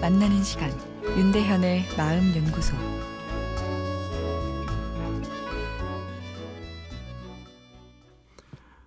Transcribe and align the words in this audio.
만나는 0.00 0.42
시간 0.42 0.70
윤대현의 1.04 1.84
마음 1.98 2.34
연구소 2.34 2.74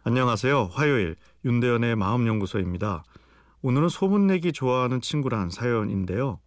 안녕하세요. 0.03 0.71
화요일 0.73 1.15
윤대현의 1.45 1.95
마음 1.95 2.25
연구소입니다. 2.25 3.03
오늘은 3.61 3.89
소문 3.89 4.25
내기 4.25 4.51
좋아하는 4.51 4.99
친구란 4.99 5.51
사연인데요. 5.51 6.39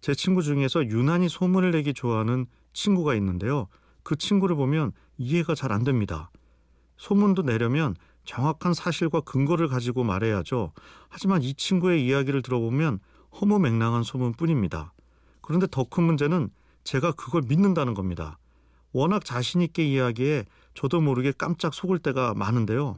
제 0.00 0.14
친구 0.14 0.40
중에서 0.40 0.86
유난히 0.86 1.28
소문을 1.28 1.72
내기 1.72 1.92
좋아하는 1.92 2.46
친구가 2.72 3.14
있는데요. 3.16 3.68
그 4.02 4.16
친구를 4.16 4.56
보면 4.56 4.92
이해가 5.18 5.54
잘 5.54 5.70
안 5.70 5.84
됩니다. 5.84 6.30
소문도 6.96 7.42
내려면 7.42 7.94
정확한 8.24 8.74
사실과 8.74 9.20
근거를 9.20 9.68
가지고 9.68 10.04
말해야죠. 10.04 10.72
하지만 11.08 11.42
이 11.42 11.54
친구의 11.54 12.04
이야기를 12.06 12.42
들어보면 12.42 13.00
허무맹랑한 13.40 14.02
소문뿐입니다. 14.02 14.92
그런데 15.40 15.66
더 15.70 15.84
큰 15.84 16.04
문제는 16.04 16.50
제가 16.84 17.12
그걸 17.12 17.42
믿는다는 17.46 17.94
겁니다. 17.94 18.38
워낙 18.92 19.24
자신있게 19.24 19.84
이야기해 19.84 20.44
저도 20.74 21.00
모르게 21.00 21.32
깜짝 21.32 21.74
속을 21.74 21.98
때가 21.98 22.34
많은데요. 22.34 22.96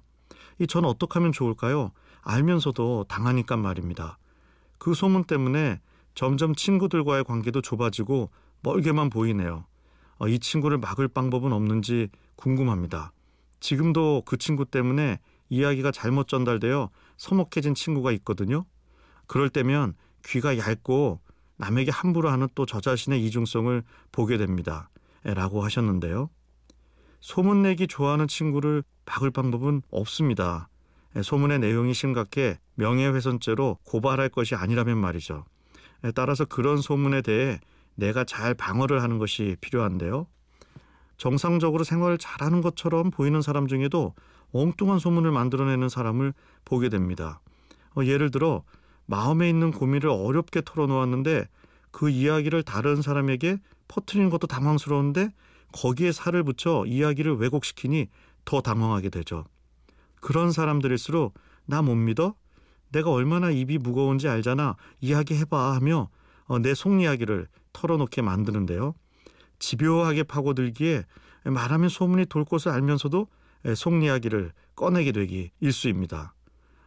이 0.60 0.66
전 0.66 0.84
어떻게 0.84 1.14
하면 1.19 1.33
좋을까요? 1.33 1.91
알면서도 2.22 3.06
당하니까 3.09 3.56
말입니다. 3.56 4.19
그 4.78 4.95
소문 4.95 5.25
때문에 5.25 5.80
점점 6.14 6.55
친구들과의 6.55 7.25
관계도 7.25 7.61
좁아지고 7.61 8.30
멀게만 8.62 9.11
보이네요. 9.11 9.64
어, 10.19 10.28
이 10.28 10.38
친구를 10.38 10.78
막을 10.78 11.09
방법은 11.09 11.52
없는지 11.52 12.09
궁금합니다. 12.36 13.12
지금도 13.64 14.24
그 14.26 14.36
친구 14.36 14.66
때문에 14.66 15.18
이야기가 15.48 15.90
잘못 15.90 16.28
전달되어 16.28 16.90
서먹해진 17.16 17.74
친구가 17.74 18.12
있거든요. 18.12 18.66
그럴 19.26 19.48
때면 19.48 19.94
귀가 20.26 20.58
얇고 20.58 21.20
남에게 21.56 21.90
함부로 21.90 22.28
하는 22.28 22.46
또 22.54 22.66
저 22.66 22.82
자신의 22.82 23.24
이중성을 23.24 23.82
보게 24.12 24.36
됩니다. 24.36 24.90
라고 25.22 25.64
하셨는데요. 25.64 26.28
소문내기 27.20 27.86
좋아하는 27.86 28.28
친구를 28.28 28.84
막을 29.06 29.30
방법은 29.30 29.80
없습니다. 29.90 30.68
소문의 31.22 31.58
내용이 31.58 31.94
심각해 31.94 32.58
명예훼손죄로 32.74 33.78
고발할 33.84 34.28
것이 34.28 34.54
아니라면 34.54 34.98
말이죠. 34.98 35.46
따라서 36.14 36.44
그런 36.44 36.82
소문에 36.82 37.22
대해 37.22 37.60
내가 37.94 38.24
잘 38.24 38.52
방어를 38.52 39.02
하는 39.02 39.16
것이 39.16 39.56
필요한데요. 39.62 40.26
정상적으로 41.25 41.84
생활을 41.84 42.19
잘하는 42.19 42.61
것처럼 42.61 43.11
보이는 43.11 43.41
사람 43.41 43.67
중에도 43.67 44.12
엉뚱한 44.53 44.98
소문을 44.98 45.33
만들어내는 45.33 45.89
사람을 45.89 46.34
보게 46.66 46.91
됩니다. 46.91 47.41
어, 47.97 48.05
예를 48.05 48.31
들어 48.31 48.62
마음에 49.06 49.48
있는 49.48 49.70
고민을 49.70 50.11
어렵게 50.11 50.61
털어놓았는데 50.66 51.48
그 51.92 52.11
이야기를 52.11 52.62
다른 52.62 53.00
사람에게 53.00 53.56
퍼뜨리는 53.89 54.28
것도 54.28 54.47
당황스러운데 54.48 55.31
거기에 55.72 56.12
살을 56.12 56.42
붙여 56.42 56.84
이야기를 56.84 57.36
왜곡시키니 57.36 58.09
더 58.44 58.61
당황하게 58.61 59.09
되죠. 59.09 59.47
그런 60.20 60.53
사람들일수록 60.53 61.33
나 61.64 61.81
못 61.81 61.94
믿어? 61.94 62.34
내가 62.92 63.11
얼마나 63.11 63.50
입이 63.50 63.78
무거운지 63.78 64.28
알잖아. 64.28 64.77
이야기해봐 65.00 65.72
하며 65.75 66.11
어, 66.44 66.59
내 66.59 66.75
속 66.75 67.00
이야기를 67.00 67.48
털어놓게 67.72 68.20
만드는데요. 68.20 68.94
집요하게 69.64 70.24
파고들기에 70.24 71.04
말하면 71.44 71.88
소문이 71.88 72.26
돌 72.26 72.44
것을 72.44 72.70
알면서도 72.70 73.26
속 73.76 74.02
이야기를 74.02 74.52
꺼내게 74.76 75.12
되기 75.12 75.50
일수입니다. 75.60 76.34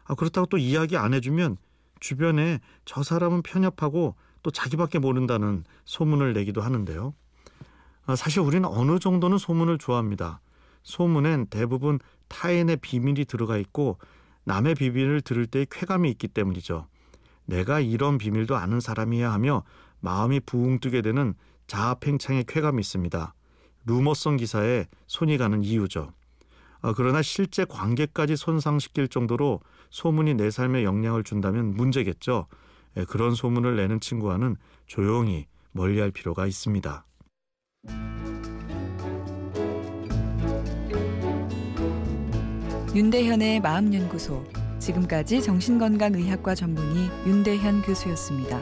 아, 0.06 0.16
그렇다고 0.16 0.46
또 0.48 0.58
이야기 0.58 0.96
안 0.96 1.14
해주면 1.14 1.58
주변에 2.00 2.60
저 2.86 3.02
사람은 3.02 3.42
편협하고 3.42 4.16
또 4.44 4.52
자기밖에 4.52 5.00
모른다는 5.00 5.64
소문을 5.86 6.34
내기도 6.34 6.62
하는데요. 6.62 7.14
아, 8.06 8.16
사실 8.16 8.42
우리는 8.42 8.68
어느 8.70 9.00
정도는 9.00 9.40
소문을 9.40 9.80
좋아합니다. 9.80 10.40
소문엔 10.84 11.48
대부분 11.48 12.00
타인의 12.28 12.78
비밀이 12.78 13.26
들어가 13.26 13.58
있고 13.58 13.98
남의 14.44 14.76
비밀을 14.76 15.22
들을 15.22 15.48
때 15.48 15.66
쾌감이 15.70 16.10
있기 16.12 16.28
때문이죠. 16.28 16.88
내가 17.46 17.80
이런 17.80 18.18
비밀도 18.18 18.56
아는 18.56 18.80
사람이야 18.80 19.32
하며 19.32 19.64
마음이 20.00 20.40
부웅 20.42 20.80
뜨게 20.80 21.02
되는 21.02 21.34
자아팽창의 21.68 22.46
쾌감이 22.48 22.80
있습니다. 22.80 23.34
루머성 23.86 24.38
기사에 24.38 24.86
손이 25.08 25.38
가는 25.38 25.64
이유죠. 25.64 26.12
아, 26.82 26.94
그러나 26.96 27.22
실제 27.22 27.66
관계까지 27.66 28.36
손상시킬 28.36 29.08
정도로 29.08 29.62
소문이 29.90 30.36
내 30.36 30.52
삶에 30.52 30.84
영향을 30.84 31.24
준다면 31.24 31.74
문제겠죠. 31.76 32.48
예, 32.98 33.06
그런 33.06 33.34
소문을 33.34 33.76
내는 33.76 34.00
친구와는 34.00 34.56
조용히 34.86 35.48
멀리할 35.72 36.12
필요가 36.12 36.46
있습니다. 36.46 37.06
윤대현의 42.96 43.60
마음연구소 43.60 44.44
지금까지 44.80 45.42
정신건강의학과 45.42 46.56
전문의 46.56 47.10
윤대현 47.28 47.84
교수였습니다. 47.84 48.60